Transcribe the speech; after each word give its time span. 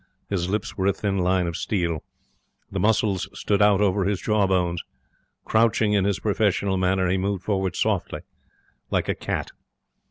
His 0.31 0.49
lips 0.49 0.75
were 0.75 0.87
a 0.87 0.93
thin 0.93 1.19
line 1.19 1.45
of 1.45 1.55
steel. 1.55 2.01
The 2.71 2.79
muscles 2.79 3.29
stood 3.35 3.61
out 3.61 3.81
over 3.81 4.03
his 4.05 4.19
jaw 4.19 4.47
bones. 4.47 4.81
Crouching 5.45 5.93
in 5.93 6.05
his 6.05 6.19
professional 6.19 6.75
manner, 6.75 7.07
he 7.07 7.19
moved 7.19 7.43
forward 7.43 7.75
softly, 7.75 8.21
like 8.89 9.07
a 9.09 9.13
cat. 9.13 9.51